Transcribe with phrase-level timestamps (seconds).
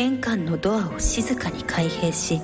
[0.00, 2.40] 玄関のドアを静かに開閉し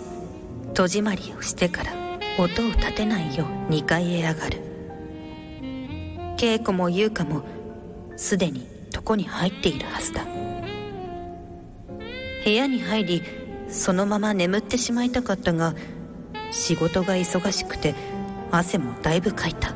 [0.74, 1.92] 戸締まりをしてから
[2.38, 4.60] 音を立てないよう2階へ上がる。
[6.36, 7.44] 稽古も優香も
[8.14, 10.26] すでに床に入っているはずだ。
[12.44, 13.22] 部屋に入り
[13.70, 15.74] そのまま眠ってしまいたかったが
[16.50, 17.94] 仕事が忙しくて
[18.50, 19.72] 汗もだいぶかいた。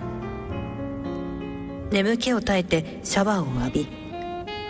[1.91, 3.89] 眠気を耐えてシャワーを浴び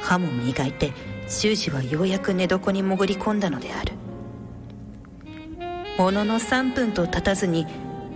[0.01, 0.92] 歯も磨いて
[1.30, 3.93] 修士はようやく寝床に潜り込んだのである。
[5.97, 7.66] ものの3分と経たずに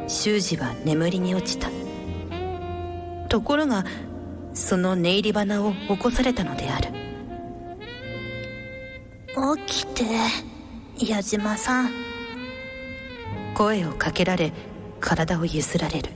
[0.09, 1.70] 修士は眠りに落ちた。
[3.28, 3.84] ところが
[4.53, 6.91] その寝入り花を起こされたのである。
[9.64, 10.05] 起きて
[10.98, 11.91] 矢島さん。
[13.55, 14.53] 声をかけられ
[14.98, 16.10] 体をゆすられる。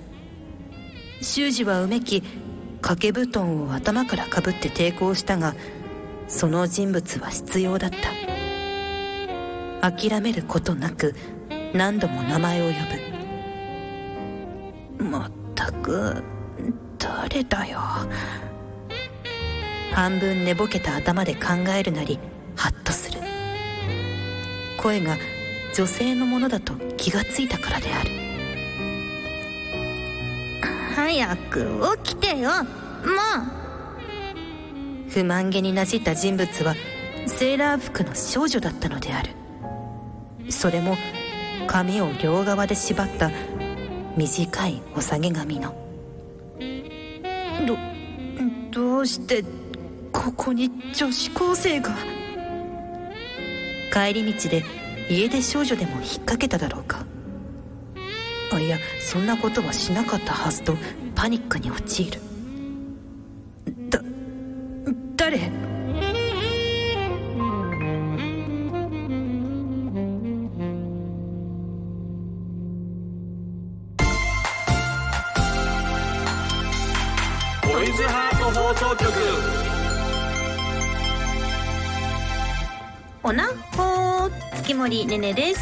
[1.22, 2.22] 修二はうめき
[2.80, 5.54] 掛け布団を頭からかぶって抵抗したが
[6.28, 7.90] その人物は必要だっ
[9.80, 9.90] た。
[9.90, 11.14] 諦めることなく
[11.72, 12.72] 何度も名前を呼
[14.98, 15.04] ぶ。
[15.04, 16.22] まったく
[16.98, 17.80] 誰だよ。
[19.92, 21.40] 半分寝ぼけた頭で考
[21.76, 22.18] えるなり
[22.56, 23.20] ハッとする。
[24.80, 25.16] 声が
[25.74, 28.10] 女性のものだと気がついたからである。
[30.94, 32.50] 早く起きてよ。
[32.50, 32.54] も
[33.54, 33.57] う。
[35.08, 36.74] 不満げになじった人物は
[37.26, 39.30] セーラー服の少女だったのである。
[40.50, 40.96] それも
[41.66, 43.30] 髪を両側で縛った
[44.16, 45.74] 短いお下げ髪の。
[47.66, 47.76] ど
[48.70, 49.44] どうして
[50.12, 51.94] ここに女子高生が？
[53.92, 54.64] 帰り道で
[55.10, 57.04] 家出少女でも引っ掛けただろうか。
[58.50, 60.76] あいやそんなことはしなかったはずと
[61.14, 62.20] パニックに陥る。
[84.88, 85.60] 森ねねです。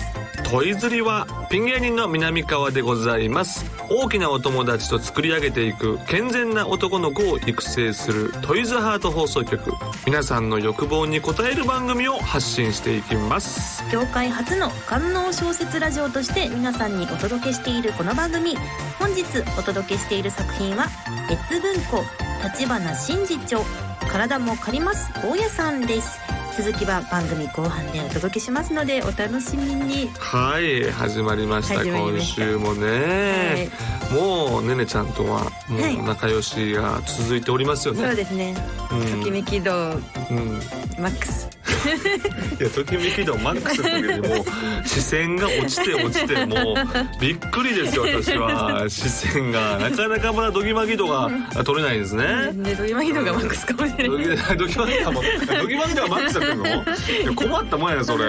[0.48, 3.64] トイズリはピン芸人の南川でございます。
[3.90, 9.72] 大きなお友達と作り上げていく健全な男の子を育成するトイズハート放送局。
[10.06, 13.82] 皆さんの欲望に応える番組を発信していきます。
[13.92, 18.56] 業界初の官能小説ラジオとして皆さんにお届けしているこの番組。
[19.00, 19.24] 本日
[19.58, 20.86] お届けしている作品は
[21.28, 22.04] 越文庫
[22.44, 23.64] 立花真治長
[24.12, 30.08] 体も借ります大家さんです続きは番組後半でお届けしますのでお楽しみに。
[30.18, 31.84] はい始まりました。
[31.84, 33.68] 今週もね、
[34.10, 35.94] もうねねちゃんとはもはい。
[35.96, 38.54] う仲良しが続いておりますよね、そうですね。
[38.90, 39.18] うん。
[39.18, 40.60] ときめき度うん。
[40.98, 41.50] マックス
[41.86, 44.42] いやときめき度マックスの時にも
[44.84, 48.86] う視線が落ちて落ちてもうびっくりですよ私は。
[48.88, 49.78] 視線が。
[49.78, 51.30] なかなかまだドギマギ度が
[51.64, 52.52] 取れないんですね。
[52.52, 54.28] ねときめき度がマックスかもしれドない。
[54.28, 55.22] ギドギマギ度も。
[55.60, 56.66] ドギマギ度がマックスだってんの？
[56.66, 56.84] いや
[57.34, 58.24] 困ったもんやそれ。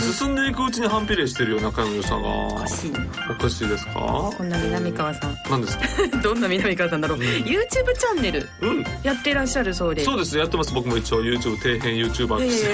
[0.00, 2.20] 進んでいくうちに反比例してるよ仲の良さが。
[2.22, 2.92] おかしい
[3.30, 3.92] おかしいですか？
[4.36, 5.36] こんな南川さん。
[5.50, 5.84] 何ですか？
[6.22, 7.18] どんな南川さんだろう。
[7.18, 8.84] YouTube チャンネルうん。
[9.02, 10.02] やってらっしゃるそうで。
[10.04, 10.36] そうです。
[10.38, 10.72] やってます。
[10.74, 12.64] 僕も一応 YouTube 底辺 YouTuber とし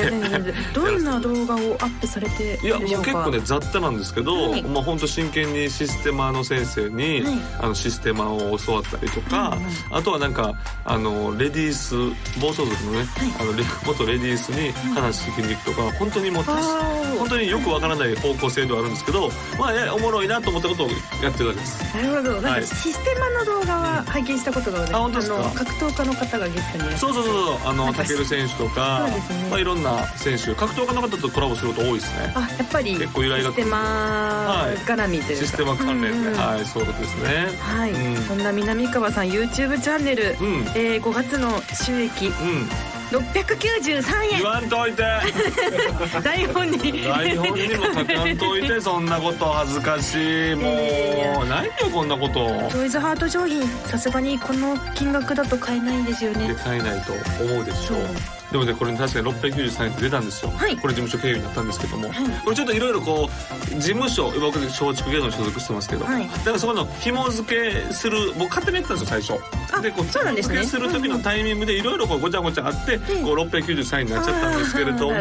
[0.74, 9.56] どんな動画をアップされていやるでしょうかもう結構ね雑多なんですけど、はいまあ本当真剣にシステマの先生に、はいあのシステマを教わったりとか、
[9.90, 11.94] あとはなんかあのレディース
[12.40, 13.06] 暴走族のね、
[13.38, 19.28] あのレ元レディースに話聞きに行くとか本当にもう本当によくわからない方向性ではあるんですけど
[19.58, 20.88] まあえおもろいなと思ったことを
[21.22, 21.96] やってるだけです。
[21.96, 32.32] なるほどなんはいかシステマの動画は拝見したことがあるあ本当ですかの格闘家の方がゲストにそうそうそうそうあのなんかタケル選手とかねまあいろんな選手格闘家の方とコラボすること多いですね。
[32.34, 35.44] あやっぱり結構由来がシステマ絡みというか。
[35.44, 37.48] システマ関連で、うんうんはいそうですね。
[37.60, 38.22] はい、うん。
[38.22, 40.60] そんな南川さん YouTube チャンネル、うん。
[40.74, 42.26] えー5月の収益。
[42.26, 42.68] うん。
[43.10, 45.02] 693言わんといて。
[45.02, 47.02] 円 台本に。
[47.02, 50.54] 台本にも書かんといてそんなこと恥ずかしい。
[50.54, 51.62] もいやいや。
[51.62, 52.68] いよこんなこと。
[52.70, 53.66] トイズハート商品。
[53.86, 56.48] さすがにこの金額だと買えないですよね。
[56.48, 60.76] で買えないと思うでしょうでもねこれ確かに693円って出たんですよ、はい。
[60.76, 62.26] これ事務所経由になったんですけども、はい。
[62.44, 66.28] これちょっといろいろこう事務所僕松竹芸能に所属してますけど、はい。
[66.28, 69.76] だからそこの紐付けする僕勝手にやってたんですよ最初。
[69.76, 75.12] あでこう紐付けする時のタイミングでいろいろこうごちゃごちゃあって、こう693円になっちゃったんですけれども。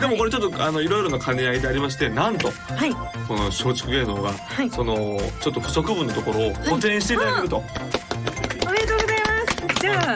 [0.00, 2.92] でもこれちょっとあのいろいろな兼ね合いでありましてなんとはい。
[3.28, 4.30] この松竹芸能が、
[4.64, 4.70] い。
[4.70, 7.62] そのちょっと不足分のところを補填していただけると、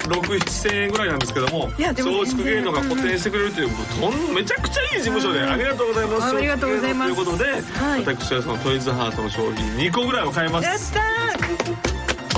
[0.04, 6.36] 6、7000円ぐらいなんですけども松竹芸能が補填してくれるという、もうとんめちゃくちゃいい事務所で、ありがとうございます。
[6.36, 7.14] ありがとうございます。
[7.14, 8.04] ということで、はい。
[8.04, 11.94] 私はそのトイズハートの商品2個ぐらいを買いまやっすたー。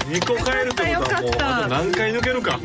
[0.06, 2.60] 2個買えるってことはもうあと何回抜けるか。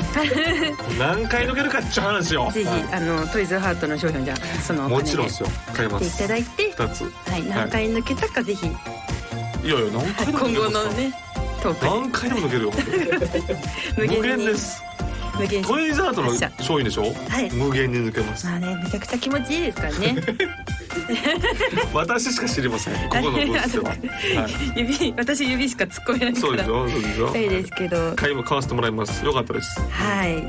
[0.99, 5.49] 何回抜けるかっちゅう話よぜひあのトイズハートの商品をじゃあそのもちろんですよ。
[5.73, 7.03] 買いま買っていすただいて2つ。
[7.31, 8.67] はい何回抜けたかぜひ。
[8.67, 8.69] い
[9.69, 11.13] やいや何回でも抜今後のね
[11.81, 12.71] 何回でも抜けるよ。
[13.97, 14.83] 無 無限にです
[15.39, 17.51] 無限トイズハートの発射商品でしょ、はい。
[17.51, 18.45] 無限に抜けます。
[18.45, 20.15] まあねめちゃくちゃ気持ちいいですからね。
[21.93, 22.93] 私しか知りません。
[23.09, 23.99] ここのブーは、はい、
[24.75, 27.45] 指私指しか突っ込めないからそうでしょそうでしょい。
[27.45, 28.13] いですけど。
[28.15, 29.25] 買いも買わせてもらいます。
[29.25, 29.81] よかったです。
[29.89, 30.43] はい。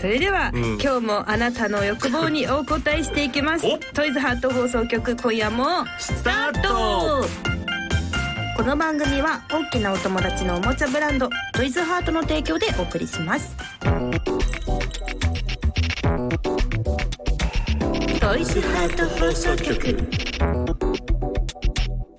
[0.00, 0.78] それでは、うん。
[0.80, 3.66] 今日もあなたの欲望にお答えしていきます。
[3.66, 7.55] おトイズハート放送局今夜もスタート
[8.56, 13.54] この番組は大きなお友達のおもちゃブランドトイズハートの提供でお送りします。
[18.18, 19.98] トイズハート放送局。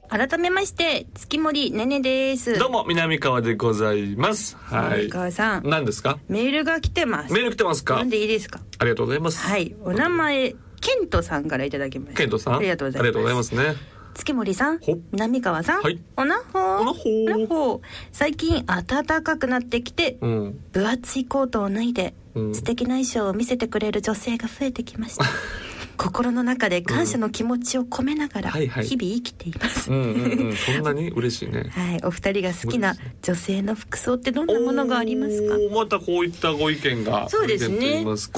[0.09, 2.59] 改めまして月森ねねです。
[2.59, 4.55] どうも南川でございます。
[4.57, 5.05] はい。
[5.05, 5.67] 南川さん。
[5.67, 6.19] 何ですか？
[6.27, 7.33] メールが来てます。
[7.33, 7.95] メール来てますか？
[7.95, 8.59] 読んでいいですか？
[8.77, 9.39] ありがとうございます。
[9.39, 9.75] はい。
[9.81, 12.17] お名前ケントさんからいただきました。
[12.19, 12.57] ケントさん？
[12.57, 13.01] ありがとうございます。
[13.01, 15.99] ありがとうございますね月森さんほ南川さん、はい。
[16.17, 16.93] おなほおな
[17.47, 17.81] ほ
[18.11, 20.59] 最近暖かくなってきて、うん。
[20.71, 22.55] 分厚いコートを脱いで、うん。
[22.55, 25.25] 素敵な衣装を見せてくれる女性が増えてきました。
[25.97, 31.69] 心の中で感謝の気持ちを込めながら日々生きています、そんなに嬉しいね。
[31.73, 35.55] はい、お二人が好きな女性の服装ってどんなものがありますか？
[35.73, 38.03] またこういったご意見がそうですね。
[38.05, 38.29] コス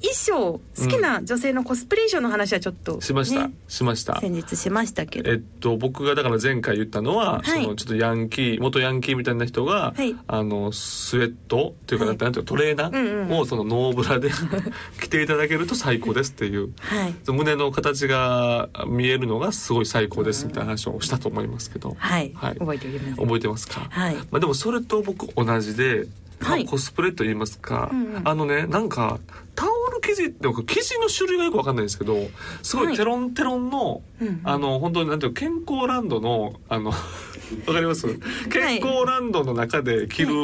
[0.00, 4.20] 衣装好きな女性のコスプレ衣装の話はちょっと、しました、ねしました。
[4.20, 5.30] 先日しましたけど。
[5.30, 7.62] えっと僕がだから前回言ったのは、はい。
[7.62, 10.14] そのちょっとヤンキー元ヤンキーみたいな人が、はい。
[10.26, 14.30] あのスウェットっていうか、はいなんていうかトレーナーをそのノーブラで
[15.00, 16.72] 着ていただけると最高ですっていう。
[16.80, 17.14] はい。
[17.30, 22.56] 胸の形が見えるのがすごい最高ですみたいな話をしたと思いますけど、はい、はい。
[22.56, 23.20] 覚えております。
[23.20, 24.14] 覚えてますか、はい。
[24.14, 26.06] まあ、でもそれと僕同じで、
[26.40, 26.64] まあはい。
[26.66, 28.22] コスプレと言いますか、うんうん。
[28.24, 29.18] あのねなんか
[29.58, 32.16] タオル生地って生地の種類がよくわかんないんですけど
[32.62, 32.94] すごはい。
[32.94, 34.40] いテロンテロンの、うんうん。
[34.44, 36.92] あの本当になんていうの健康ランドのあの
[37.66, 38.06] わかります？
[38.50, 40.34] 健康ランドの中で着る、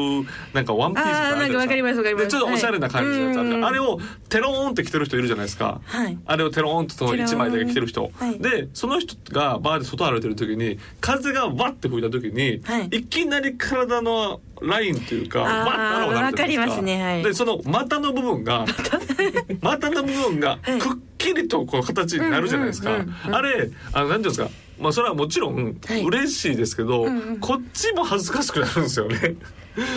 [0.54, 2.24] なんかワンピースとかわかりますわかります。
[2.24, 4.00] でちょっとおしゃれな感じのやつある、はいうんあれを
[4.30, 5.80] テローンって着てる人いるじゃないですか。
[5.84, 6.18] はい。
[6.24, 8.38] あれをテローンと一枚だけ着てる人、はい。
[8.38, 12.86] でその人がバーで外歩いてる時に風がワッて吹いた時に、はい。
[12.86, 17.22] い、きなり体のラインっていうかあーワッて穴がなるじゃないですわかりますねはい。
[17.22, 18.66] でその股の部分が
[19.60, 20.40] 股の部分。
[20.40, 24.50] がはいくっきりとこう形になるじゃないですか、あれあのなんていうんですか。
[24.78, 26.02] まあそれはもちろんはい。
[26.02, 27.38] 嬉しいですけど、うんうん。
[27.38, 29.36] こっちも恥ずかしくなるんですよね。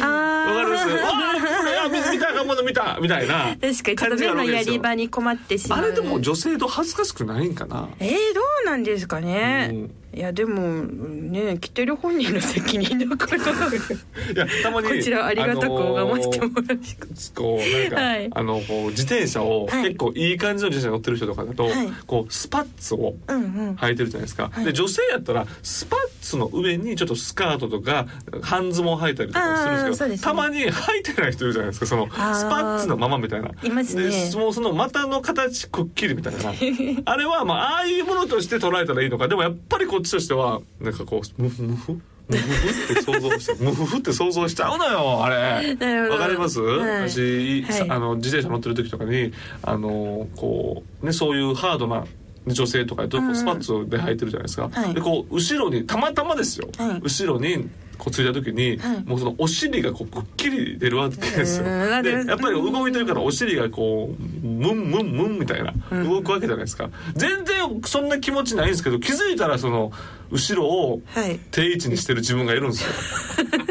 [0.02, 0.88] あわかります？
[0.90, 3.58] わあ、これあ水見たかもの見たみたいな。
[3.60, 5.80] 確かにちょっと目のやり場に困ってしまう。
[5.80, 7.90] あれでも女性と恥ずかしくないんかな？
[8.00, 13.44] えー、どうなんですかね、うんいやでもね着てる本人の責任だから。
[13.44, 17.08] いやたまにこちらありがたく拝ませてもらうしか。
[17.36, 18.30] こうなんか、はい。
[18.32, 19.84] あのこう自転車を、はい。
[19.84, 21.74] 結構いい感じの自転車に乗ってる人とかだと、はい。
[22.08, 23.42] こうスパッツをうんう
[23.72, 23.76] ん。
[23.76, 24.66] 履いてるじゃないですか、はい。
[24.66, 28.08] で女性やったらスパッツの上にちょっとスカートとか
[28.42, 30.20] 半ズボン履いたりとかするんですけどね。
[30.20, 31.86] たまに履いてない人いるじゃないですか。
[31.86, 33.52] そのスパッツのままみたいな。
[33.64, 34.10] いますね。
[34.32, 36.54] でもうその股の形くっきりみたいな。
[37.06, 39.28] あれはまあああいうものとして捉えたらいいのか。
[39.28, 42.02] でもやっぱりこっちとしてはなんかこうムフムフ？
[42.30, 45.78] ムフフって想像してムフフって想像しちゃうのよあれ。
[46.10, 47.10] わかります、はい。
[47.10, 47.74] 私、はい。
[47.74, 52.06] さあの自転車乗ってる時とかにあのこうねそういうハードな
[52.54, 54.94] 女性とかだとスパッツで履いてるじゃないですか、はい。
[54.94, 57.02] でこう後ろにたまたまですよ、はい。
[57.02, 59.04] 後ろにこうついた時に、はい。
[59.06, 61.66] もうそのお尻がこうくっきり出るわけですよ。
[61.66, 66.10] うんでやっぱり動いてるからお尻がこうムンムンムンみたいなうん。
[66.10, 66.90] 動くわけじゃないですか。
[67.16, 69.92] 全然そんな気持ちないんですけど気づいたらその
[70.32, 71.40] 後ろをはい。
[71.52, 72.90] 定位置にしてる自分がいるんですよ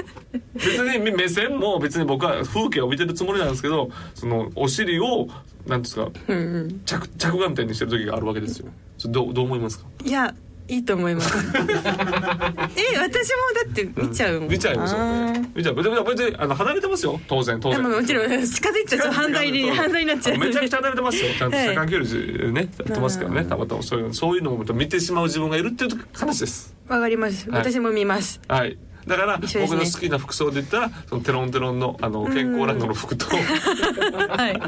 [0.56, 5.34] 別に目目線も別に僕は風景を見てるつもりなんですけどそのお尻をなんて
[5.68, 8.68] いうんですかうんうん着着眼点にしてる時があるわけですよ。
[9.06, 9.86] どうどう思いますか？
[10.04, 10.34] いや
[10.68, 11.32] いいと思います。
[11.36, 15.74] え私もだって見ちゃうもん、見ちゃいますよあね見ちゃう。
[15.76, 17.20] 別に別にあの離れてますよ。
[17.28, 17.82] 当然当然。
[17.82, 18.36] ももちろん近
[18.70, 20.38] づいちゃうと犯罪に犯罪になっちゃう。
[20.38, 21.30] めちゃくちゃ離れてますよ。
[21.38, 21.66] ちゃんとはい。
[21.68, 23.40] 車間距離ねやってますからね。
[23.42, 23.48] うん。
[23.48, 26.74] たまたまそういうそういうのを見てしまう自分がいるっていう話です。
[26.88, 27.48] わかります。
[27.48, 27.60] はい。
[27.60, 34.60] 私も見ます、はいだから僕の好きな服装で言ったらそのテロンテロンのあの健康ランドの服と はい。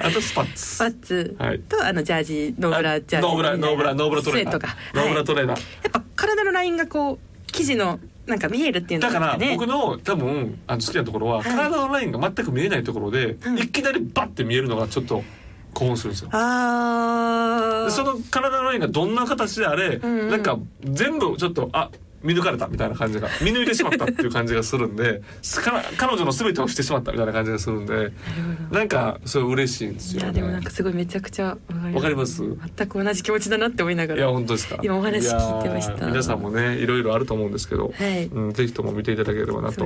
[0.00, 0.66] あとスパッツ。
[0.66, 1.36] スパッツ。
[1.38, 1.58] はい。
[1.60, 4.52] とあのジャージノーブラジャージノーブラノーブラノーブラトレーナー。
[4.52, 5.58] スウェットがノーブラはいトレーナー。
[5.58, 7.18] やっぱ体のラインがこう
[7.52, 9.56] 生地のなんか見えるっていうのだからね。
[9.58, 11.44] 僕の多分あの好きなところは、はい。
[11.44, 13.58] 体のラインが全く見えないところで、うん。
[13.58, 15.24] いきなりバッて見えるのがちょっと
[15.72, 16.28] 興奮するんですよ。
[16.32, 20.30] あその体のラインがどんな形であれ、んうん。
[20.30, 21.90] なんか全部ちょっとあ
[22.24, 25.22] 見抜かれたみたいな感じが見抜いてしまったっていう感じがするんで
[25.62, 28.12] か彼女の全てをしてしまったみたいな感じがするんで
[28.70, 30.26] なんかそれ嬉しいんですよ、ね。
[30.26, 31.56] いやでもなんかすごいめちゃくちゃ
[31.92, 32.42] わかります。
[32.76, 34.78] 全く同じ気持ちだなって思いながいやら本当ですか？
[34.82, 36.06] 今お話聞いてました。
[36.06, 38.24] 皆さんもねいろいろあると思うんですけど、はい。
[38.24, 39.84] うん、ぜひとも見ていただければなと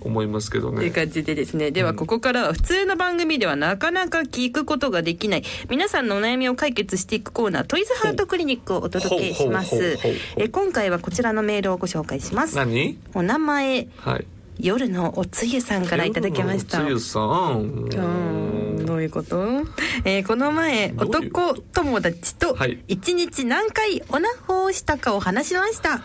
[0.00, 0.78] 思いますけどね。
[0.78, 1.70] という感じでですね。
[1.70, 9.98] ではここからは普通の番組ではなかなか聞くことができない皆さんのお悩みを解決していくコーナートイズハートクリニックをお届けします。
[10.36, 12.56] え今回はこちらのメールをご紹介します。
[12.56, 12.98] 何？
[13.14, 14.26] お名前はい。
[14.58, 16.82] 夜のおつゆさんからいただきました。
[16.84, 17.88] つゆさん。
[17.92, 18.86] うん。
[18.86, 19.42] どういうこと、
[20.04, 22.78] えーこの前男友達とはい。
[22.88, 26.00] 一日何回オナホをしたかを話しました、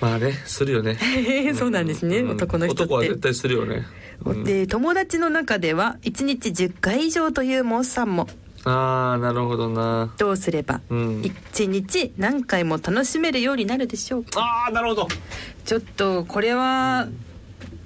[0.00, 0.98] まあねするよね。
[1.54, 2.30] そうなんですね、うん。
[2.30, 2.82] 男の人って。
[2.84, 3.86] 男は絶対するよね。
[4.24, 4.44] うん。
[4.44, 8.26] で友達の中では1日10回以上というモッさんも
[8.66, 10.12] ああなるほどな。
[10.18, 11.20] どうすればうん。
[11.22, 14.40] 1日何回も楽しめるようになるでしょうか？
[14.40, 15.08] ああなるほど。
[15.64, 17.06] ちょっとこれは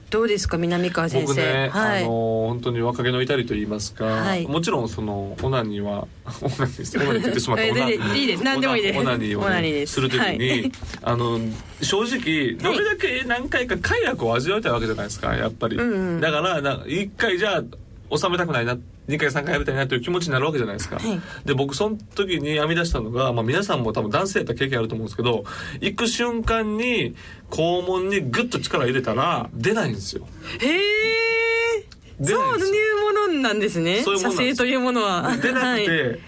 [0.09, 1.27] どうですか南川先生。
[1.27, 4.47] 僕ね、はい、あのー本当に若気の至りと言いますか、はい。
[4.47, 6.09] もちろんそのオナニーは
[6.41, 6.99] オナニーです。
[6.99, 7.65] オナニーって言ってしまった。
[7.65, 8.43] いいです。
[8.43, 8.99] 何でもいいです。
[8.99, 9.95] オナニーを、ね、す。
[9.95, 10.73] するときに、はい。
[11.03, 11.39] あの
[11.83, 17.63] 正直どれだけ何回か快楽を味わいたいわけじゃないですかやっぱり、だからな1回じゃあ
[18.15, 18.75] 収めたくないな
[19.09, 21.21] 2回3回やりたいなという気持ちになるわけじゃないですか、はい。
[21.45, 25.45] で僕その時に編み出したのが、まあ、皆さんも多分男性やったら経験あると思うんですけど
[25.81, 27.15] 行く瞬間に
[27.51, 30.27] 肛門にグッと力入れたら出ないんですよ。
[30.61, 30.81] へえ
[32.23, 34.03] そういうものなんですね。
[34.03, 35.37] そういうもの射精というものは。
[35.41, 36.21] 出なくて、はい。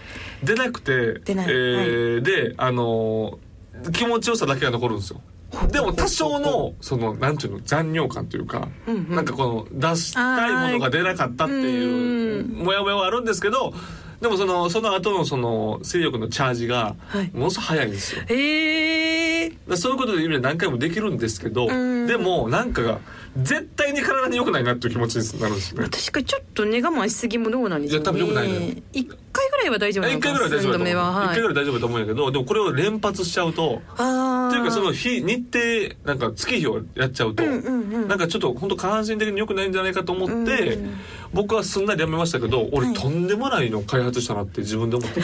[0.43, 3.53] 出なくて出えーであのー
[3.91, 5.21] 気持ちよさだけが残るんですよ
[5.67, 9.15] でも多少のそのなんていうの残尿感というか、うんうん。
[9.15, 13.73] なんかこの出したいものが出なかったっていううモヤモヤはあるんですけど
[14.21, 17.31] でもそのその後のその性欲のチャージがはい。
[17.33, 22.07] ものすごく早いんですよ、だかへえらそういうことで意味で何回もできるんですけどうん。
[22.07, 22.99] でもなんかが
[23.37, 25.89] 絶対に体に良くないなっていう気持ちになるんですよね。
[25.89, 28.19] 確かにちょっと根我慢しすぎもどうなんですかね。
[28.19, 28.83] いや多分良くないのよ。
[28.93, 31.23] 一回ぐらいは大丈夫なのか一回ぐらいは大丈夫だと思う一は。
[31.23, 38.07] い回ぐらい大丈夫だと思うんやけどでもこれを連発しちゃうとあっていうかその日日程なんか月日をやっちゃうと、うんうんうん。
[38.07, 40.93] なんかちょっと本当下半身的に良くないんじゃないかと思って、うん
[41.33, 45.19] 僕はすんなりやめましたけど俺、はいとんでもないの開発したなって自分で思って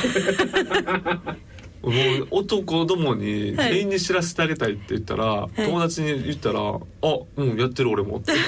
[1.82, 3.74] もう男どもにはい。
[3.74, 6.80] 全員に知らせてあげたいって言ったら、友達に言ったら「あ
[7.38, 8.34] うんやってる俺も」って。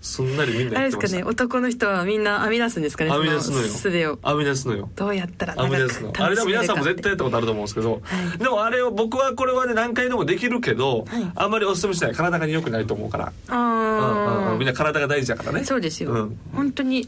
[0.00, 1.16] すんなりみんなあれですかやってました。
[1.18, 4.18] ね男の人はみんな編み出すんですかね編み出すのよ。
[4.22, 4.28] を。
[4.28, 4.88] 編み出すのよ。
[4.96, 6.12] どうやったら編み出すの。
[6.16, 8.38] あれでも皆さんも絶対やったことあると思うんですけど、はい。
[8.38, 11.32] でもあれを僕はこれはね何回でもできるけど、はい。
[11.34, 14.58] あんまりお勧めしない体が良くないと思うから、あうんうんうん。
[14.58, 15.64] みんあな体が大事だからね。
[15.64, 16.38] そうですよ、うん。
[16.54, 17.06] 本当に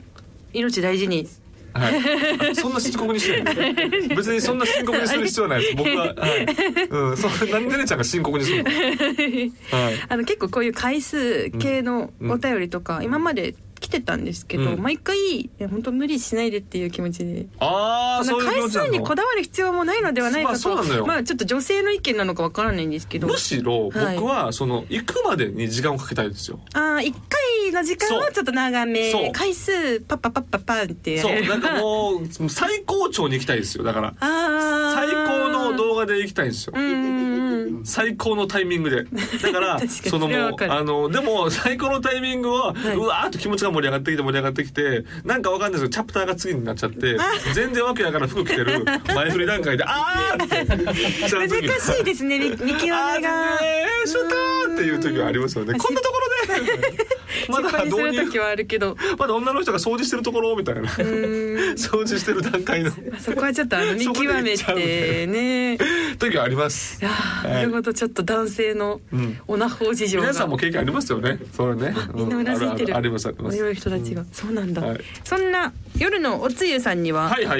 [0.52, 1.26] 命大事に
[1.74, 3.74] はい、あそんな深刻にしてない
[4.14, 5.76] 別にそんな深刻にする必要はないです。
[5.76, 6.46] 僕は、はい。
[6.90, 14.80] うん、そなんでねちゃんが深刻にするの、 はい、あの結構こういう回数系のお便りとか、今まで来てたんですけど、うん。
[14.80, 17.46] 毎回いや本当無理しないでっていう気持ちで。
[17.58, 21.06] ああそういう気持ち数にこだわる必要もないのではないかと、まあそうなのよ。
[21.06, 23.26] まあちょっと女性の意見なのかわからないんですけど。
[23.26, 24.18] むしろ僕はい。
[24.18, 26.60] はその行くまでに時間をかけたいですよ。
[26.74, 29.32] ああ1回の時間はちょっと長めそう。
[29.32, 31.46] 回数パッパパッパッパンってやれる。
[31.46, 33.84] そうなんかもう最高潮に行きたいですよ。
[33.84, 36.74] だからああ最高の動画で行きたいんですよ。
[36.76, 37.42] うんうんうん
[37.84, 39.04] 最高のタイミングで。
[39.04, 40.10] だから 確かに。
[40.10, 40.72] そのもうそれはわかる。
[40.72, 42.96] あのでも最高のタイミングは、い。
[42.96, 47.16] うわーっと気持ちが盛り上がってきて盛り上がってきてなんかわかんないですけどチャプターが次になっちゃって
[47.54, 51.48] 全然わけやから服着てる 前振り段階であーって難
[51.80, 55.74] しいですね見見極めあーがねーシュターっていう時はありますよね。
[55.78, 57.06] こんなところで
[57.48, 58.96] ま失敗す導入る時はあるけど。
[59.18, 60.82] まだ女の人が掃除してるところみたいな。
[60.82, 62.90] 掃除してる段階の。
[63.18, 65.78] そこはちょっとあの見極めてね。
[66.18, 67.02] 時はあります。
[67.42, 70.26] なるほどちょっと男性のうんオナホ事情が。
[70.28, 71.38] 皆さんも経験ありますよね。
[71.56, 71.94] それね。
[72.14, 72.96] みんなうなずいてる。
[72.96, 73.56] ありますあります。
[73.56, 75.00] 強い人たちが、そうなんだ、はい。
[75.24, 77.58] そんな夜のおつゆさんには、トイズハ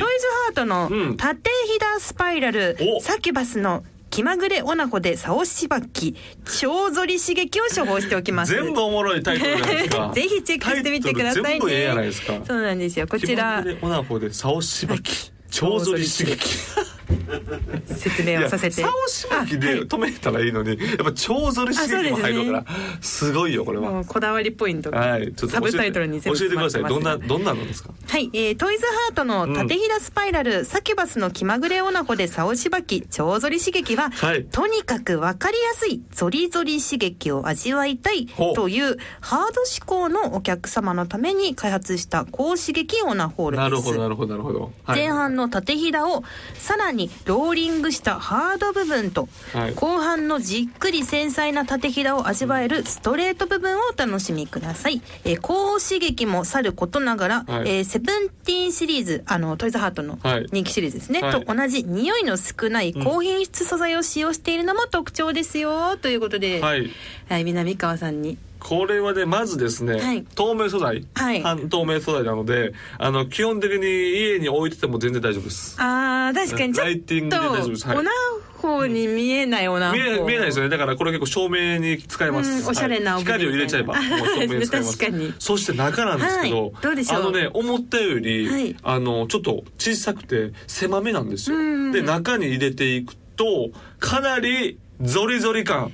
[0.51, 1.17] ートのうん。
[1.17, 3.01] 縦ひだスパイラル、お。
[3.01, 6.15] サキュバスの気まぐれオナホで竿しばき
[6.45, 8.53] 超ぞり刺激を処方しておきます。
[8.53, 10.13] 全部おもろいタイトルですか。
[10.15, 11.49] ぜひチェックしてみてくださいね。
[11.49, 12.39] タイトル全部ええやないですか。
[12.47, 13.07] そうなんですよ。
[13.07, 13.35] こちら。
[13.35, 15.33] 気まぐれオナホで竿しばき。
[15.51, 16.47] 超ぞり刺激
[17.97, 18.83] 説明をさせて。
[18.83, 22.65] 竿しばきで止めたらいいのに、やっぱ超ぞり刺激も入るから
[23.01, 24.05] すごいよこれは。
[24.05, 24.99] こだわりポイントが。
[24.99, 25.27] はい。
[25.27, 26.85] ちょっとサブタイトルに全部教えてください。
[26.85, 27.91] どんなどんなのですか？
[28.09, 34.45] はい、えー、トイズハートの縦ひだスパイラル、サキュバスの気まぐれオナホで竿しばき超ぞり刺激は、はい。
[34.45, 43.63] とにかくわかりやすいゾリゾリ刺激を味わいたいというハード志向のお客様のために開発した高刺激オナホールです。
[43.63, 44.99] なるほどなるほどなるほど、はい。
[44.99, 46.23] 前半の縦ひだを
[46.55, 49.75] さらにローリングしたハード部分と、はい。
[49.75, 55.03] 後半のじっくり繊細な縦ひだを味わえるストレート部分をお楽しみください。
[55.25, 57.69] えー高刺激もさることながら、はい。
[57.69, 60.47] えーセブンティーンシリーズ、あの、トイズハートのはい。
[60.53, 61.45] 人気シリーズですね、はい。
[61.45, 66.91] と同じ匂いの少ない高品質素材を使用しているのも特徴ですよ、ということで、はい。
[67.29, 68.39] はい、南川さんに。
[68.63, 70.25] これはねまずですね、はい。
[70.37, 71.43] 透明素材、はい。
[71.43, 75.77] 半透明素材なのであの基本的に家に置いてても全然大丈夫です。
[75.81, 77.87] あー、確かにちょライティングで大丈夫です。
[77.89, 77.97] はい。
[77.97, 78.11] っと、オナ
[78.55, 79.97] ホに見えないオナホ。
[79.97, 80.71] 見え見えないですよね。
[80.71, 83.23] だからこれ結構照明に使えます、うんおしゃれなはい。
[83.25, 84.99] 光を入れちゃえば もう照明に使えます。
[84.99, 85.35] 確かに。
[85.41, 86.73] そして中なんですけど、はい。
[86.81, 87.21] どうでしょう？
[87.21, 88.77] あのね思ったより、はい。
[88.85, 91.57] あのちょっと小さくて狭めなんですよ。
[91.57, 95.87] うんで中に入れていくとかなりゾリゾリ感。
[95.87, 95.91] お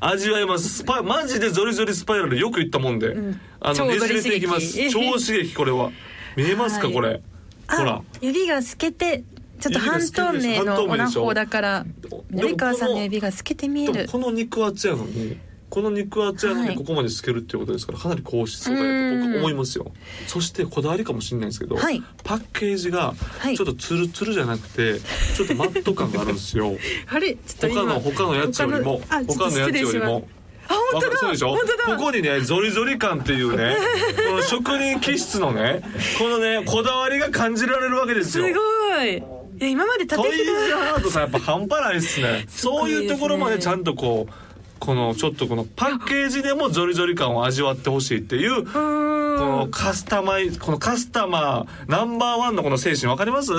[0.00, 0.68] 味わえます。
[0.68, 3.40] スパマジでゾリゾリスパイラルよく言ったもんで、ん。
[3.60, 4.76] あのねじれていきます。
[4.90, 5.90] 超刺激これは。
[6.36, 6.94] 見えますか、はい。
[6.94, 7.20] これ？
[7.66, 8.02] あほら。
[8.20, 9.24] 指が透けて
[9.60, 14.08] ちょっと半透明のオナホだからでも南川さんの指が透けて見える。
[14.10, 15.38] この肉厚やのに
[15.74, 16.68] この肉厚やのはい。
[16.70, 19.92] にここまで透けるっていうことですからかなり高質素材だと僕思いますよ。
[20.28, 22.00] そしてこだわりかもしれないんですけど、はい。
[22.22, 23.56] パッケージがはい。
[23.56, 25.00] ちょっとツルツルじゃなくて
[25.34, 26.76] ちょっとマット感があるんですよ。
[27.12, 27.34] あれ？
[27.34, 30.28] ちょっと他の他のやつよりも他のやつよりも。
[30.68, 31.96] あ本当だ。
[31.96, 33.76] ここにねゾリゾリ感っていうね
[34.30, 35.82] この職人気質のね
[36.18, 39.16] このねこだわりが感じられるわけですすよごい。
[39.16, 39.20] い
[39.60, 42.44] や今まで縦トイズハートさんやっぱ半端ないっ すね。
[42.48, 44.43] そういうところまでちゃんとこう
[44.84, 53.52] このちょっとこのパッケージでもゾリゾリ感を味わってほしいっていうこのカスタマイこのカスタマーナンバーワンのこの精神わかります？
[53.52, 53.56] い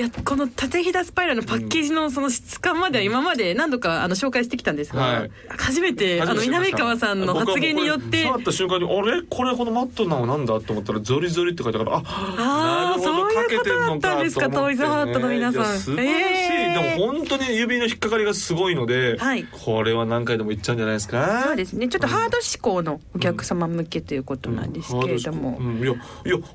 [0.00, 5.30] やこの縦ひだスパイラルのパッケージのその質感までは今まで何度かあの紹介してきたんですが、はい。
[5.48, 8.22] 初めてあの南川さんの発言によって。
[8.22, 9.22] 触った瞬間にあれ？
[9.22, 15.78] これこのマットなのなんだと思ったらゾリゾリって書いてあるああそういうことだったんですかトイズハートの皆さん。
[15.78, 16.96] 素晴らしい、えー。
[16.96, 19.44] でも本当に指の引っかかりがすごいので、はい。
[19.44, 21.44] これは何回でもいっちゃうんじゃないですか？
[21.46, 21.88] そうですね。
[21.88, 25.96] ちょっとハード志向のお客様向けということなんですけれども、うん、いやいや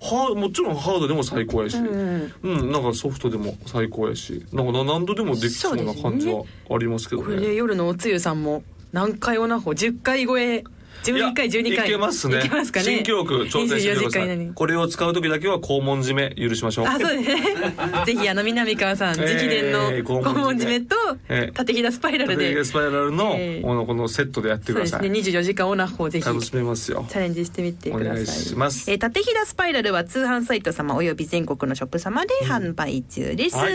[0.02, 4.46] ハーもちろんハードでも最高やし、うんうん、なんかソフトでも最高やし。
[4.52, 10.64] なんかな何度でもできそうな感じはありますけどこれねで夜のおつゆさんも何回オナホ10回超え
[11.04, 11.88] 12回12回。
[11.88, 12.40] いけますね。
[12.40, 12.86] いけますかね。
[12.86, 14.52] 新記録挑戦して24ください。
[14.54, 16.88] これを使う時だけは肛門締め許しましょう。
[16.88, 17.44] あそうですね。
[18.06, 20.96] ぜひあの南川さん直伝のえー肛門締めと
[21.30, 23.62] えー縦ひだスパイラルで、スパイラルの、えー。
[23.62, 25.40] このこのセットでやってください、そうですね。
[25.40, 26.26] 24時間オナホをぜひ。
[26.26, 27.06] 楽しめますよ。
[27.10, 28.12] チャレンジしてみてください。
[28.12, 28.90] お願いします。
[28.90, 33.58] えー、縦ひだスパイラルは通販サイト様および全国のショップ様で販売中です。
[33.58, 33.74] はい。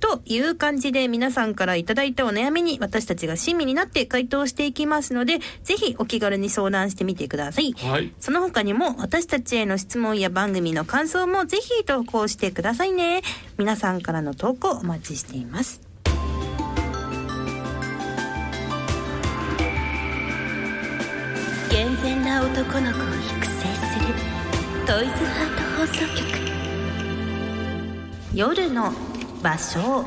[0.00, 7.72] という感じで皆さんからいただいたお悩みに私たちが親身になって回答していきますので、ぜひお気軽に相談してみてください。
[7.72, 13.22] はいその他にも私たちへの質問や番組の感想もぜひ投稿してくださいね。
[13.58, 15.80] 皆さんからの投稿お待ちしています。
[21.70, 24.14] 健全な男の子を育成する
[24.86, 26.30] トイズハート放送局
[28.34, 28.92] 夜の
[29.42, 30.04] 場所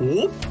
[0.00, 0.49] お？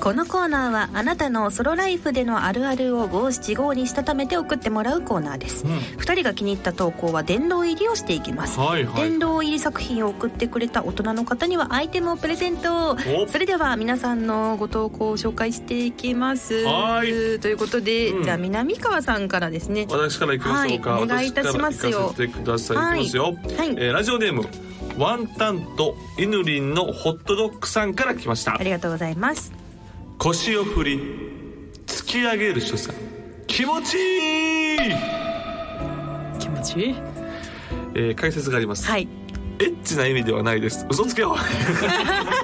[0.00, 5.78] このコーナーはあなたのソロライフでのあるあるを五七五にしたためて送ってもらうコーナーです、うん。
[5.98, 9.10] 二人が気に入った投稿は殿堂入りをしていきます、はいはい。
[9.10, 12.96] 殿堂入り作品を送ってくれた大人の方にはアイテムをプレゼントお
[13.28, 16.64] それでは皆さんのご投稿を紹介していきます。
[16.64, 17.38] はい。
[17.40, 18.24] ということで、うん。
[18.24, 19.86] じゃあ南川さんからですね。
[19.90, 22.14] 私から行きましょうか、はいお願いいたしますよ。
[22.16, 23.00] 私から行かせてください、はい。
[23.00, 24.46] えーラジオネーム
[24.96, 28.54] ワンタンとイヌリンのホットドッグさんから来ました。
[28.54, 29.59] ありがとうございます
[30.22, 30.98] 腰を振り
[31.86, 32.94] 突き上げる所作。
[33.46, 34.78] 気持ちいい、
[36.38, 36.94] 気持ちいい？
[37.94, 39.08] えー解説があります、はい。
[39.58, 40.86] エッチな意味ではないです。
[40.90, 41.34] 嘘つけよ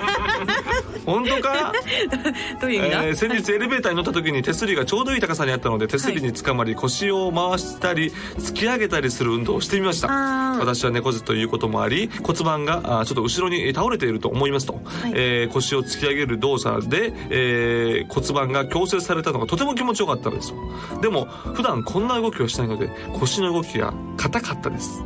[1.06, 1.72] 本当か、
[2.60, 10.08] どういう意味だ、えー先日エレベーターに乗った時に手すりがちょうどいい高さにあったので手すりにつかまり腰を回したり突き上げたりする運動をしてみました。
[10.08, 10.58] あー。
[10.58, 15.12] 私は猫背ということもあり骨盤がちょっと後ろに倒れていると思いますと、い。
[15.14, 20.50] えー腰を突き上げる動作で、えー骨盤が矯正されたのがとても気持ちよかったんです。
[20.50, 20.56] よ
[21.00, 25.04] でも普段こんな動きをしないので腰の動きが硬かったです。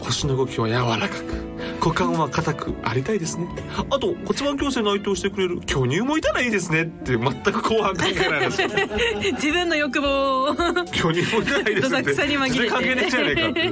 [0.00, 1.47] 腰の動きは柔らかく
[1.80, 3.48] 股間は硬くありたいですね。
[3.90, 8.62] あと骨盤矯正の相手をしてくれる巨乳もいたらいいですねって全く後半関係ない話。
[9.34, 10.54] 自分の欲望を。
[10.92, 12.12] 巨乳もいたらいいですねって。
[12.14, 13.70] 全然関係ないじゃないかってで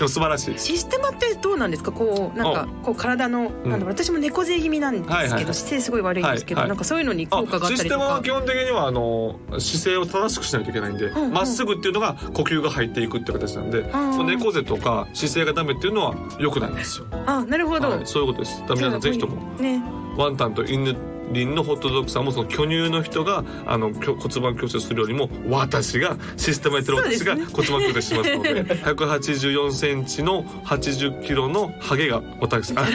[0.00, 0.58] も素晴らしい。
[0.58, 1.92] システマってどうなんですか？
[1.92, 3.70] こうなんかこう体の、うん。
[3.70, 5.54] なん私も猫背気味なんですけど、はいはいはい。
[5.54, 6.68] 姿勢すごい悪いんですけど、はいはい。
[6.70, 8.06] なんかそういうのに効果があっシステたりとか。
[8.06, 11.32] ムは基本的にはあの姿勢を正しくしないといけないんでんうん。
[11.32, 18.62] ま、っすぐっていうのが呼吸が入っていくって形なんで、んその猫背とか姿勢がダメっていうのは良くないんですよ、あなるほど、はい、そういうことです。
[18.70, 19.36] 皆さんぜひとも。
[19.60, 19.82] ね。
[20.16, 20.96] ワンタンと犬
[21.32, 32.86] 輪のホットドッグさんもその巨乳の人があの骨盤矯正するよりも私がシステムやってる私が骨盤矯正しますので 184センチの80キロのハゲが私あ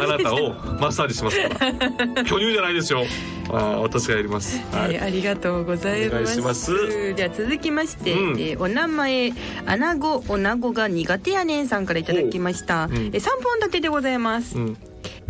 [0.00, 2.24] あなたをマッサージしますから。
[2.24, 3.04] 巨乳じゃないですよ。
[3.50, 4.60] あー私がやります。
[4.72, 7.14] ははいい、ありがとうございます。
[7.14, 8.40] では続きまして、うん。
[8.40, 9.32] えーお名前
[9.66, 13.06] アナゴおなごが苦手やねんさんからいただきました、ほううん。
[13.06, 14.76] えー三本立てでございます、うん。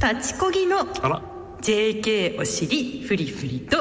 [0.02, 1.22] 立ちこぎのあら
[1.60, 3.78] JK お尻フリフリと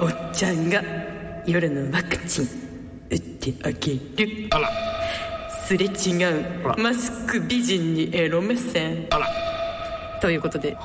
[0.00, 0.82] おっちゃんが
[1.46, 2.48] 夜のワクチン
[3.10, 3.92] 打ってあげ
[4.24, 4.48] る。
[4.50, 4.70] あら。
[5.66, 9.06] すれ違うマスク美人にエロ目線。
[9.10, 9.26] あら。
[10.20, 10.76] ということで、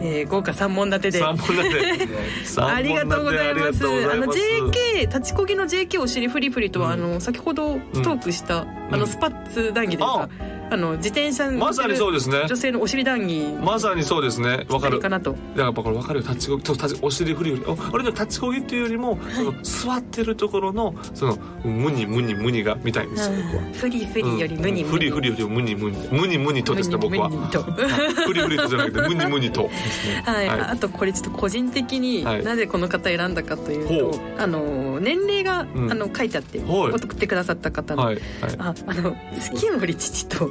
[0.00, 1.22] えー豪華三本立てで。
[1.22, 3.86] ありがとうございます。
[3.86, 10.28] あの JK 立ちこぎの JK お尻フリフリとは、あの先ほどトークした、あのスパッツ談義ですか、
[10.70, 12.44] あの自転車にまさにそうですね。
[12.46, 14.66] 女性のお尻談義まさにそうですね。
[14.68, 14.98] わかる。
[15.00, 15.36] かなと。
[15.56, 16.26] やっぱこれ分かるよ。
[16.28, 17.64] 立ちこぎと立ちお尻振り振り。
[17.66, 23.62] お俺の立ちこぎっていうよりも、その座ってるところのそのムニムニムニが見たいんですよ僕は。
[23.72, 24.92] フリフリよりムニムニ。
[24.92, 26.08] フリフリよりもムニムニ。
[26.10, 27.28] ムニムニとですね僕は。
[27.30, 29.70] フリフリとじゃなくてムニムニと。
[30.24, 30.60] はい、はい。
[30.60, 32.44] あとこれちょっと個人的にはい。
[32.44, 35.92] なぜこの方選んだかというと、ほあの年齢が、うん。
[35.92, 36.92] あの書いてあって、はい。
[36.92, 38.14] 送ってくださった方の、はい。
[38.16, 38.24] はい。
[38.58, 40.50] ああの月森父と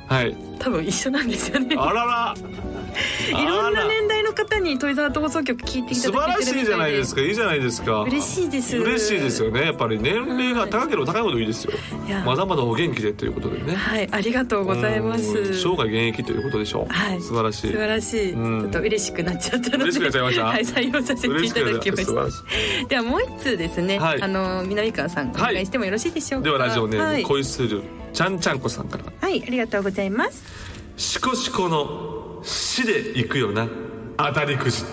[0.11, 0.35] はい。
[0.59, 1.75] 多分一緒なんですよね。
[1.77, 2.35] あらら。
[3.29, 6.63] いろんな年代の方にトイザート放送局聞いていた素晴らだけてるみたいで。
[6.63, 7.21] しいじゃないですか。
[7.21, 8.01] いいじゃないですか。
[8.01, 8.77] 嬉しいです。
[8.77, 9.61] 嬉しいですよね。
[9.61, 11.71] やっぱり年齢が高ければ高いほどいいですよ。
[12.25, 13.73] まだまだお元気でということでね。
[13.73, 14.09] はい。
[14.11, 15.37] ありがとうございます。
[15.37, 16.93] うん生涯現役ということでしょう。
[16.93, 17.21] はい。
[17.21, 17.71] 素晴らしい。
[17.71, 18.61] 素晴らしい、うん。
[18.61, 19.83] ちょっと嬉しくなっちゃったので。
[19.83, 20.45] 嬉しくなっちゃいました？
[20.45, 22.87] はい採用させていただきました。
[22.89, 24.21] ではもう一通ですね、はい。
[24.21, 26.45] あの南川さんおはい願いしてもよろしいでしょうか？
[26.45, 29.05] ではラジオネーム、はい、恋するちゃんちゃんこさんから。
[29.21, 30.00] はい、ありがとうございます
[30.97, 33.67] シコシコの死で行くよな。
[34.17, 34.83] 当たりくじ。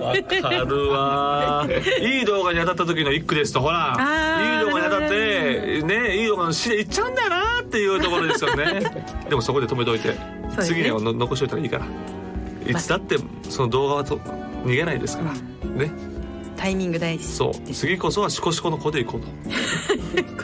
[0.00, 1.66] わかるわ。
[2.00, 3.96] いい動画に当たった時の一句ですとほら。
[4.40, 6.16] いい動画に当たってね。
[6.16, 8.80] いい動画の死で行っちゃうんだよなっていうところですよね。
[9.28, 10.14] でもそこで止めといて、
[10.50, 10.64] すね。
[10.64, 11.86] 次にはの残しといたらいいから。
[12.66, 13.16] いつだって
[13.48, 14.18] その動画はと
[14.64, 15.32] 逃げないですから。
[15.70, 16.13] ね
[16.56, 17.24] タイミング大事。
[17.24, 17.72] そう。
[17.72, 19.20] 次こそはシコシコの子で行こう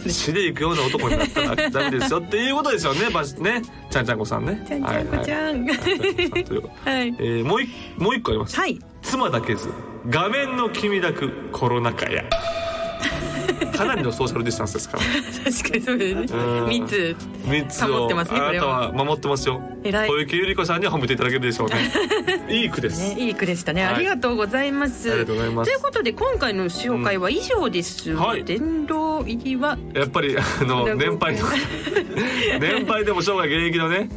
[0.03, 0.09] と。
[0.11, 3.09] 死で行くような男になったらダメですよっていうことですよね。
[3.12, 3.62] ばね。
[3.90, 4.64] ちゃんちゃんこさんね。
[4.66, 5.66] ちゃんちゃんこちゃん。
[5.66, 5.77] はい
[6.51, 7.14] う はい。
[7.18, 8.79] えーもう一もう一個あります、はい。
[9.03, 9.68] 妻だけず。
[10.09, 12.25] 画面の君抱くコロナ禍や
[13.77, 15.03] かなりのソーシャルディスタンスですから。
[15.51, 16.40] 確かにそうですね。
[16.40, 16.68] うん。
[16.68, 17.16] 密。
[17.44, 18.01] 三つを。
[18.01, 19.61] 保ってますねあなたはは守ってますよ。
[19.83, 21.90] 小池百合子さんには褒めていただけるでしょうね
[22.51, 23.94] いい句です、ね、いい句でしたね、はい。
[23.94, 25.11] ありがとうございます。
[25.11, 25.70] ありがとうございます。
[25.70, 28.44] ということで今回の紹介は以上です、はい。
[28.44, 31.46] 殿堂入りはやっぱりあの年配の
[32.61, 34.09] 年配でも生涯現役のね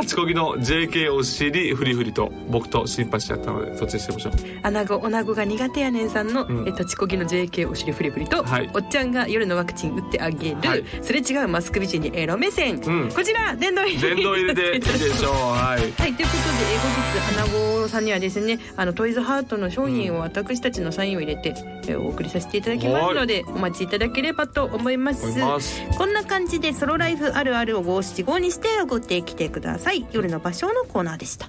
[0.00, 4.60] 立ちこぎの JK お尻フリフリと僕とシンパシーやったのでそっちにしてみましょう。
[4.62, 6.68] アナゴオナゴが苦手やねんさんの、うん。
[6.68, 8.70] え立ちこぎの JK お尻フリフリと、はい。
[8.74, 10.84] おっちゃんが夜のワクチン打ってあげる、はい。
[11.02, 13.10] すれ違うマスク美人にエロ目線、うん。
[13.10, 14.00] こちら殿堂入り。
[14.00, 15.32] 殿堂入りでいいでしょう。
[15.32, 15.92] はい。
[16.00, 21.54] はい、ということで英語術花子さんにはですねあのトイズハートの商品を私たちのサインを入れて、
[21.88, 25.26] えーお送りさせていただきますのでお待ちいただければと思います。
[25.26, 25.82] 思います。
[25.96, 31.46] こんな感じでソロライフあるあるを五七五にして送ってきてください夜の場所のコーナーでした。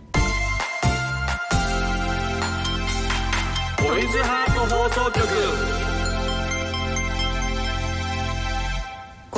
[3.78, 5.96] トイズハート放送局。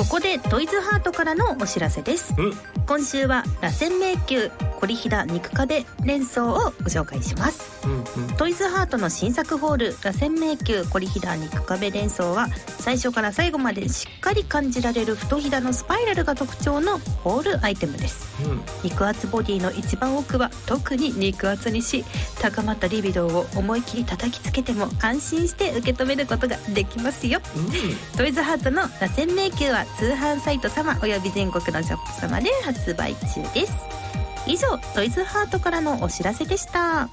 [0.00, 2.34] ここでトイズハートからのお知らせです。
[2.38, 2.52] うん。
[2.86, 7.86] 今週は螺旋迷宮コリヒダ肉壁連想をご紹介します。
[7.86, 8.36] うんうん。
[8.38, 18.26] トイズハートの新作ホール螺旋迷宮コリヒダ肉壁連想は最初から最後までしっかり感じられる太ひだのスパイラルが特徴のホールアイテムです。
[18.42, 18.62] うん。
[18.82, 22.06] 肉厚ボディの一番奥は特に肉厚にし
[22.40, 27.40] 高まったリビドーを思い切り叩きつけても安心して受け止めることができますよ。
[28.16, 33.74] トイズハートの螺旋迷宮は通販サイト様および全国のショップ様で発売中です。
[34.46, 37.08] 以上トイズハートからのお知らせでした。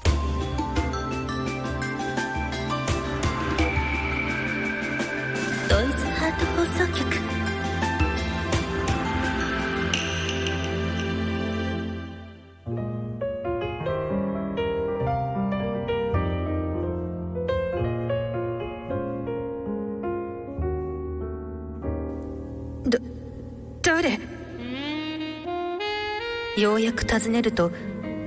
[26.78, 27.72] うやく尋ねると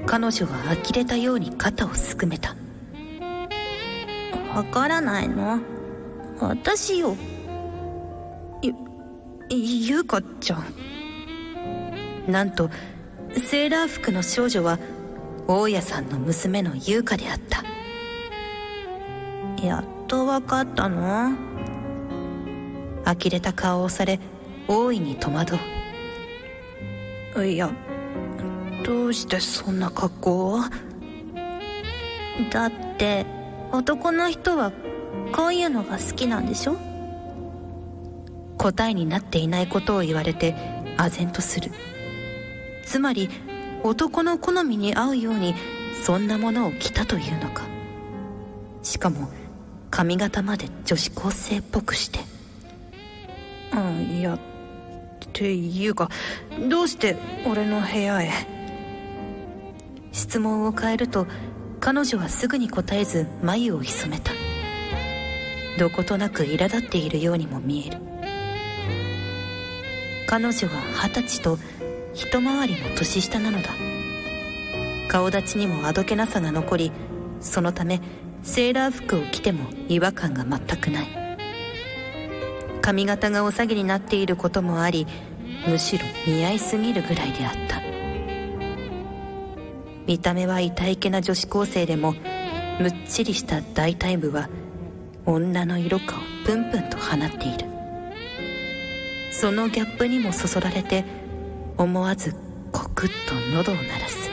[0.05, 2.55] 彼女は呆れたように肩をすくめた。
[4.53, 5.61] わからないの？
[6.41, 7.15] 私よ
[8.61, 8.73] ゆ
[9.49, 10.65] ゆうかちゃん？
[12.31, 12.69] なんと
[13.33, 14.77] セーラー服の少女は
[15.47, 17.63] 大家さんの娘の優香であった。
[19.65, 21.31] やっとわかったの？
[23.05, 24.19] 呆れた顔をされ
[24.67, 25.55] 大いに戸惑
[27.37, 27.45] う。
[27.45, 27.71] いや
[28.83, 30.59] どうしてそんな格好を？
[32.49, 33.25] だって
[33.71, 34.71] 男の人は
[35.33, 36.77] こういうのが好きなんでしょ？
[38.57, 40.55] 答えになっていないことを言われて
[40.97, 41.71] 唖然とする。
[42.85, 43.29] つまり
[43.83, 45.55] 男の好みに合うように
[46.03, 47.63] そんなものを着たというのか。
[48.83, 49.29] しかも
[49.89, 52.19] 髪型まで女子高生っぽくして。
[53.73, 54.39] うんいやっ
[55.33, 56.09] ていうか
[56.69, 57.15] どうして
[57.47, 58.29] 俺の部屋へ？
[60.11, 61.27] 質問を変えると
[61.79, 64.31] 彼女はすぐに答えず眉を潜めた。
[65.79, 67.97] どことなく苛立っているようにも見える。
[70.27, 71.57] 彼女は二十歳と
[72.13, 73.69] 一回りも年下なのだ。
[75.07, 76.91] 顔立ちにもあどけなさが残り
[77.39, 77.99] そのため
[78.43, 81.07] セーラー服を着ても違和感が全くない。
[82.81, 85.07] 髪型がお下げになっていることもあり
[85.67, 87.80] むしろ似合いすぎるぐらいであった。
[90.11, 92.11] 見た目は痛いけな女子高生でも
[92.81, 94.49] むっちりした大腿部は
[95.25, 97.65] 女の色香をプンプンと放っている。
[99.31, 101.05] そのギャップにもそそられて
[101.77, 102.35] 思わず
[102.73, 104.29] コクッと喉を鳴らす。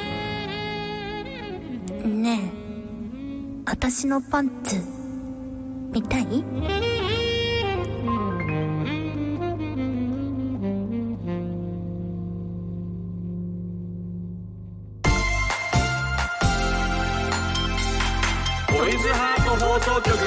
[2.09, 2.51] ねえ
[3.65, 4.83] 私のパンツ
[5.93, 6.43] 見たい？
[19.99, 20.19] 放送局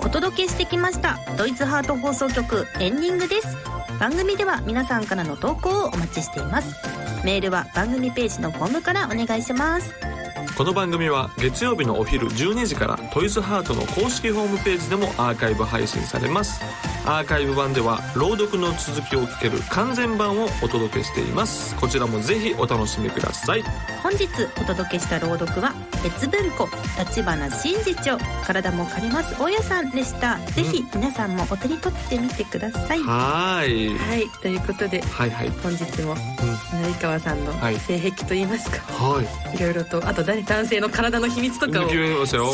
[0.00, 3.56] お届けしてきましたドイツハート放送局エンディングです。
[3.98, 6.76] 番組では皆さんからの投稿をお待ちしています。
[7.24, 9.94] メールは番組ページのフォームからお願いします。
[10.56, 16.62] この番組は月曜日のお昼12時からトイズハートの公式ホームページでもアーカイブ配信されます。
[17.04, 21.74] アーカイブ版では朗読の続きを聞ける完全版をお届けしています。
[21.76, 23.62] こちらもぜひお楽しみください。
[24.02, 24.26] 本日
[24.60, 25.72] お届けした朗読は
[26.04, 30.38] 別文庫立花真嗣長体も借ります大家さんでした。
[30.38, 33.98] ぜひ皆さんもお手に取ってみてください、はーい。
[33.98, 35.50] はいということではいはい。
[35.62, 36.18] 本日もうん。
[36.82, 37.76] 成川さんのはい。
[37.80, 39.56] 性癖といいますか、はい。
[39.56, 41.88] い、ろいろとあと誰男性の体の秘密とかを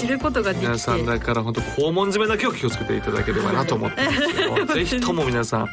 [0.00, 0.66] 知ることができて。
[0.66, 4.02] 皆さんだから本当肛門締めだけを気をつけていただければなと思って
[4.74, 5.68] ぜひとも皆さん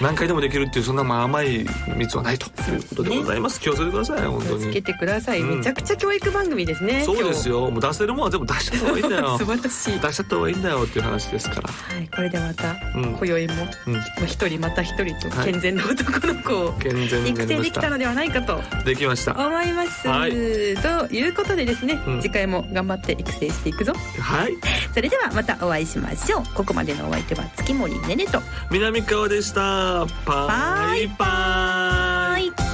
[0.00, 2.46] 何回でもできるっていうそんなまあ甘い秘密はないと。
[2.70, 3.60] いうことでございます。
[3.60, 4.60] 気をつけてください本当に。
[4.60, 5.58] つけてください、うん。
[5.58, 7.70] めちゃくちゃ教育番組ですねそうですよ。
[7.70, 9.38] もう出せるもんは全部出しちゃった方がいいんだよ。
[9.38, 10.00] 素晴らしい。
[10.00, 11.62] 出しちゃった方がいいんだよっていう話ですから。
[11.62, 13.16] はい、これでまたうん。
[13.16, 13.54] 今宵も
[13.86, 14.26] うん。
[14.26, 15.52] 人また一人とはい。
[15.52, 18.60] 健全な男の子を健全に育成できたのではないかと。
[18.84, 19.32] できました。
[19.34, 20.30] 思います、はい。
[20.30, 20.36] と
[21.14, 22.22] いうことでですね、うん。
[22.22, 23.92] 次回も頑張って育成していくぞ。
[24.20, 24.56] はい。
[24.94, 26.42] それではまたお会いしましょう。
[26.54, 28.40] ここまでのお相手は月森ねねと。
[28.70, 30.06] 南川でした。
[30.26, 32.72] バイバイ。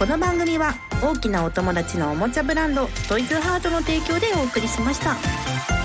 [0.00, 5.79] この番組は大きなお友達のおもちゃブランドトイズハートの提供でお送りしました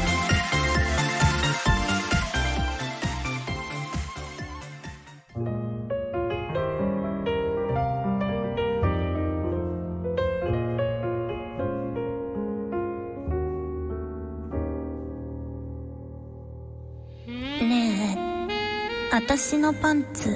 [19.27, 20.29] 私のパンツ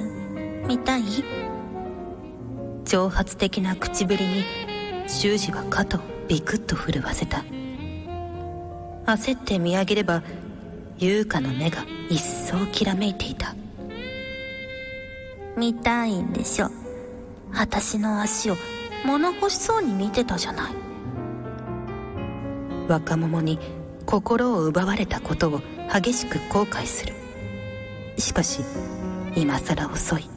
[0.67, 1.04] 見たい？
[2.86, 4.43] 挑発的な口ぶりに
[5.08, 7.43] 修二は肩をビクッと震わせた。
[9.06, 10.23] 焦って見上げれば
[10.97, 13.54] 優香の目が一層きらめいていた。
[15.56, 16.71] 見たいんでしょ？
[17.54, 18.56] 私の足を
[19.06, 20.73] 物欲しそうに見てたじゃない。
[22.88, 23.60] 若者に
[24.08, 25.62] 心を奪われたことを
[25.93, 27.13] 激しく後悔する。
[28.19, 28.62] しかし
[29.36, 30.29] 今さら遅い。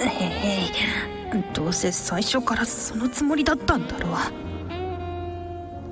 [0.00, 0.70] へへい
[1.52, 4.12] どうせ最初からそのつもりだったんだろう。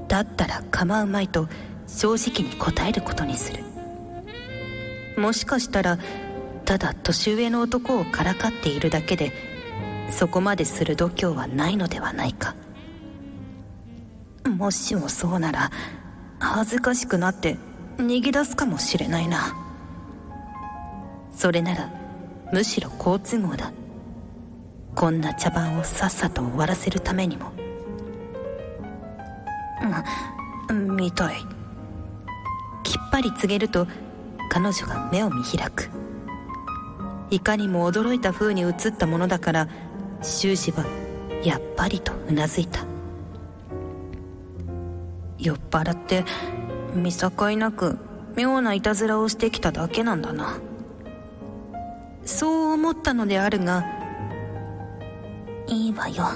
[0.08, 1.48] だったら構うまいと
[1.86, 3.64] 正直に答えることにする。
[5.16, 5.98] もしかしたら
[6.64, 9.32] ただ年上の男をからかっているだけで
[10.10, 12.54] そこまでする度胸はないのではないか。
[14.44, 15.70] もしもそうなら
[16.38, 17.56] 恥ずかしくなって
[17.96, 19.63] 逃げ出すかもしれないな。
[21.34, 21.90] それなら
[22.52, 23.72] むしろ好都合だ。
[24.94, 27.52] こんな茶番をさっさと終わらせるためにも。
[30.70, 31.36] うん見たい。
[32.84, 33.86] きっぱり告げると
[34.50, 35.90] 彼女が目を見開く。
[37.30, 39.68] いかにも驚いた風に映ったものだから
[40.22, 40.84] 修士は
[41.42, 42.84] やっぱりとうなずいた。
[45.38, 46.24] 酔っ払って
[46.94, 47.98] 見境なく
[48.36, 50.58] 妙ないたずらをしてきただけなんだな。
[52.24, 53.84] そう思ったのであるが
[55.66, 56.26] いいわよ。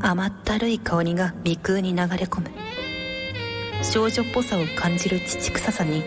[0.00, 2.50] 甘ったるい香りが鼻腔に流れ込む。
[3.82, 6.02] 少女っぽさを感じる乳臭さに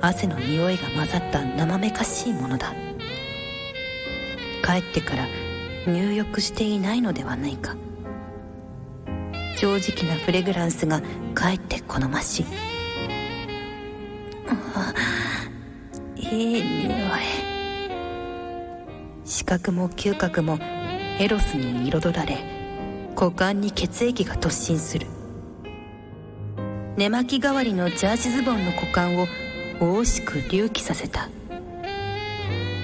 [0.00, 2.74] 汗の匂いが混ざった生めかしいものだ。
[4.64, 5.26] 帰ってから
[5.86, 7.76] 入浴していないのではないか。
[9.56, 11.00] 正直なフレグランスが
[11.34, 12.40] かえって好まし。
[12.40, 12.71] い
[16.32, 16.92] いい匂い
[19.26, 20.58] 視覚も嗅覚も
[21.18, 22.38] エロスに彩られ
[23.14, 25.06] 股間に血液が突進する。
[26.96, 29.26] 寝巻き代わりのジャージズボンの股間を
[29.78, 31.28] 大しく隆起させた。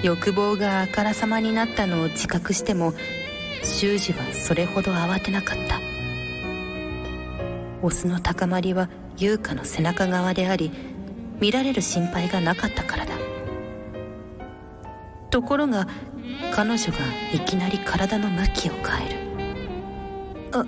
[0.03, 2.93] 欲望があからさまになったのを自覚しても
[3.63, 5.79] 修二はそれほど慌てなかった。
[7.81, 10.71] オスの高まりは優香の背中側であり
[11.39, 13.28] 見られる心配がなかったからだ。
[15.39, 15.87] ところが
[16.51, 16.97] 彼女が
[17.33, 19.19] いきなり体の向きを変える。
[20.51, 20.65] あ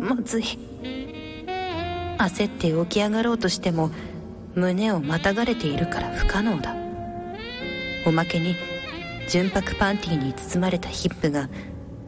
[0.00, 0.44] まずい。
[2.16, 3.90] 焦って起き上がろうとしても
[4.54, 6.74] 胸をまたがれているから不可能だ。
[8.06, 8.56] おまけに
[9.28, 11.50] 純白パンティに包まれたヒップが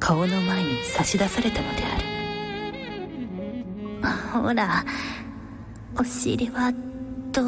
[0.00, 1.82] 顔の前に差し出されたので
[4.02, 4.42] ある。
[4.42, 4.82] ほら
[5.98, 6.72] お尻は
[7.32, 7.46] どう？